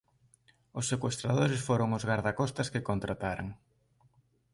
[0.79, 3.47] Os secuestradores foron os gardacostas que contrataran.